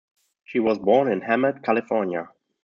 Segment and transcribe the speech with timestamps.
[0.45, 2.31] She was born in Hemet, California.